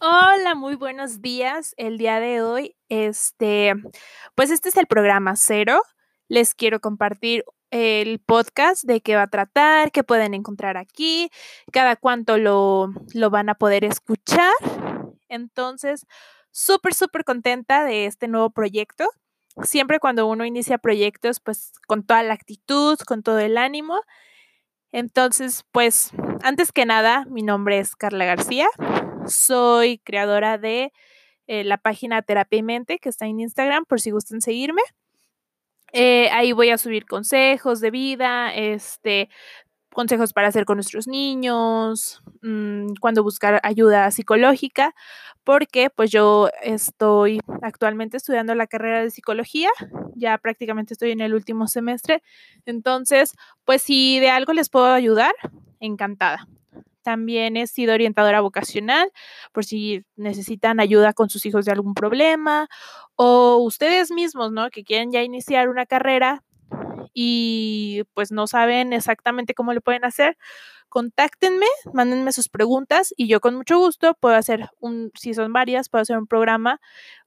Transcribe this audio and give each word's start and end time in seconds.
Hola, 0.00 0.54
muy 0.54 0.74
buenos 0.74 1.20
días. 1.20 1.74
El 1.76 1.98
día 1.98 2.20
de 2.20 2.42
hoy, 2.42 2.76
este, 2.88 3.74
pues 4.34 4.50
este 4.50 4.68
es 4.68 4.76
el 4.76 4.86
programa 4.86 5.36
cero. 5.36 5.82
Les 6.28 6.54
quiero 6.54 6.80
compartir 6.80 7.44
el 7.70 8.18
podcast 8.20 8.84
de 8.84 9.00
qué 9.00 9.16
va 9.16 9.22
a 9.22 9.26
tratar, 9.28 9.92
qué 9.92 10.04
pueden 10.04 10.34
encontrar 10.34 10.76
aquí, 10.76 11.30
cada 11.72 11.96
cuánto 11.96 12.38
lo, 12.38 12.92
lo 13.14 13.30
van 13.30 13.48
a 13.48 13.54
poder 13.54 13.84
escuchar. 13.84 14.52
Entonces, 15.28 16.06
súper, 16.50 16.94
súper 16.94 17.24
contenta 17.24 17.84
de 17.84 18.06
este 18.06 18.28
nuevo 18.28 18.50
proyecto. 18.50 19.08
Siempre 19.62 20.00
cuando 20.00 20.26
uno 20.26 20.44
inicia 20.44 20.78
proyectos, 20.78 21.40
pues 21.40 21.72
con 21.86 22.04
toda 22.04 22.22
la 22.22 22.34
actitud, 22.34 22.98
con 23.06 23.22
todo 23.22 23.38
el 23.38 23.58
ánimo. 23.58 24.00
Entonces, 24.92 25.64
pues, 25.72 26.10
antes 26.42 26.72
que 26.72 26.86
nada, 26.86 27.24
mi 27.28 27.42
nombre 27.42 27.78
es 27.78 27.96
Carla 27.96 28.24
García. 28.24 28.68
Soy 29.26 29.98
creadora 29.98 30.58
de 30.58 30.92
eh, 31.46 31.64
la 31.64 31.78
página 31.78 32.22
Terapia 32.22 32.58
y 32.58 32.62
Mente 32.62 32.98
que 32.98 33.08
está 33.08 33.26
en 33.26 33.40
Instagram 33.40 33.84
por 33.84 34.00
si 34.00 34.10
gustan 34.10 34.40
seguirme. 34.40 34.82
Eh, 35.92 36.28
ahí 36.32 36.52
voy 36.52 36.70
a 36.70 36.78
subir 36.78 37.06
consejos 37.06 37.80
de 37.80 37.90
vida, 37.92 38.52
este, 38.52 39.28
consejos 39.94 40.32
para 40.32 40.48
hacer 40.48 40.64
con 40.66 40.76
nuestros 40.76 41.06
niños, 41.08 42.22
mm, 42.42 42.94
cuando 43.00 43.22
buscar 43.22 43.60
ayuda 43.62 44.10
psicológica, 44.10 44.94
porque 45.44 45.90
pues 45.90 46.10
yo 46.10 46.50
estoy 46.62 47.40
actualmente 47.62 48.16
estudiando 48.18 48.54
la 48.54 48.66
carrera 48.66 49.02
de 49.02 49.10
psicología, 49.10 49.70
ya 50.16 50.36
prácticamente 50.38 50.94
estoy 50.94 51.12
en 51.12 51.20
el 51.20 51.34
último 51.34 51.68
semestre, 51.68 52.22
entonces 52.66 53.34
pues 53.64 53.82
si 53.82 54.18
de 54.20 54.30
algo 54.30 54.52
les 54.52 54.68
puedo 54.70 54.86
ayudar, 54.86 55.32
encantada. 55.80 56.48
También 57.04 57.56
he 57.56 57.68
sido 57.68 57.94
orientadora 57.94 58.40
vocacional 58.40 59.12
por 59.52 59.64
si 59.64 60.04
necesitan 60.16 60.80
ayuda 60.80 61.12
con 61.12 61.30
sus 61.30 61.46
hijos 61.46 61.66
de 61.66 61.72
algún 61.72 61.94
problema 61.94 62.68
o 63.16 63.58
ustedes 63.58 64.10
mismos, 64.10 64.50
¿no? 64.50 64.70
Que 64.70 64.84
quieren 64.84 65.12
ya 65.12 65.22
iniciar 65.22 65.68
una 65.68 65.86
carrera 65.86 66.42
y 67.12 68.02
pues 68.14 68.32
no 68.32 68.46
saben 68.46 68.92
exactamente 68.92 69.54
cómo 69.54 69.72
lo 69.72 69.80
pueden 69.80 70.04
hacer. 70.04 70.36
Contáctenme, 70.88 71.66
mándenme 71.92 72.32
sus 72.32 72.48
preguntas 72.48 73.12
y 73.16 73.28
yo 73.28 73.40
con 73.40 73.56
mucho 73.56 73.78
gusto 73.78 74.14
puedo 74.20 74.36
hacer 74.36 74.68
un, 74.80 75.10
si 75.14 75.34
son 75.34 75.52
varias, 75.52 75.88
puedo 75.88 76.02
hacer 76.02 76.18
un 76.18 76.26
programa 76.26 76.80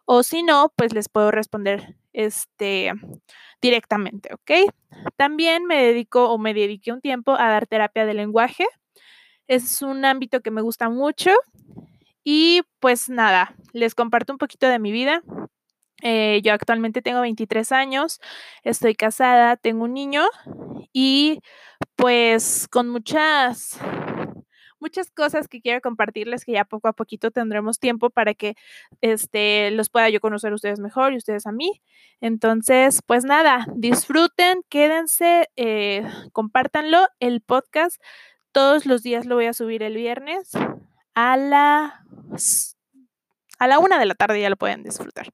o 0.05 0.23
si 0.23 0.43
no, 0.43 0.71
pues 0.75 0.93
les 0.93 1.09
puedo 1.09 1.31
responder 1.31 1.97
este 2.13 2.93
directamente, 3.61 4.33
¿ok? 4.33 4.71
También 5.17 5.65
me 5.65 5.83
dedico 5.83 6.29
o 6.29 6.37
me 6.37 6.53
dediqué 6.53 6.91
un 6.93 7.01
tiempo 7.01 7.33
a 7.33 7.49
dar 7.49 7.67
terapia 7.67 8.05
de 8.05 8.13
lenguaje 8.13 8.65
es 9.47 9.81
un 9.81 10.05
ámbito 10.05 10.41
que 10.41 10.51
me 10.51 10.61
gusta 10.61 10.89
mucho. 10.89 11.31
Y 12.23 12.61
pues 12.79 13.09
nada, 13.09 13.55
les 13.73 13.95
comparto 13.95 14.33
un 14.33 14.39
poquito 14.39 14.67
de 14.67 14.79
mi 14.79 14.91
vida. 14.91 15.21
Eh, 16.03 16.41
yo 16.43 16.53
actualmente 16.53 17.01
tengo 17.01 17.21
23 17.21 17.71
años, 17.71 18.19
estoy 18.63 18.93
casada, 18.95 19.55
tengo 19.57 19.85
un 19.85 19.93
niño 19.93 20.25
y 20.93 21.39
pues 21.95 22.67
con 22.69 22.89
muchas 22.89 23.79
muchas 24.79 25.11
cosas 25.11 25.47
que 25.47 25.61
quiero 25.61 25.81
compartirles 25.81 26.45
que 26.45 26.53
ya 26.53 26.65
poco 26.65 26.87
a 26.87 26.93
poquito 26.93 27.31
tendremos 27.31 27.79
tiempo 27.79 28.09
para 28.09 28.33
que 28.33 28.55
este 29.01 29.71
los 29.71 29.89
pueda 29.89 30.09
yo 30.09 30.19
conocer 30.19 30.51
a 30.51 30.55
ustedes 30.55 30.79
mejor 30.79 31.13
y 31.13 31.17
ustedes 31.17 31.47
a 31.47 31.51
mí. 31.51 31.81
Entonces, 32.21 33.01
pues 33.05 33.23
nada, 33.23 33.65
disfruten, 33.75 34.61
quédense, 34.69 35.49
eh, 35.55 36.03
compártanlo. 36.31 37.07
El 37.19 37.41
podcast 37.41 38.01
todos 38.57 38.87
los 38.87 39.03
días 39.03 39.27
lo 39.27 39.35
voy 39.35 39.45
a 39.45 39.53
subir 39.53 39.83
el 39.83 39.93
viernes 39.93 40.49
a 41.13 41.37
la, 41.37 42.03
a 43.59 43.67
la 43.67 43.77
una 43.77 43.99
de 43.99 44.07
la 44.07 44.15
tarde, 44.15 44.41
ya 44.41 44.49
lo 44.49 44.55
pueden 44.55 44.81
disfrutar. 44.81 45.29